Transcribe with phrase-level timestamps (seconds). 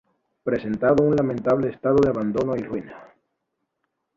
[0.43, 3.13] Presentando un lamentable estado de abandono y ruina.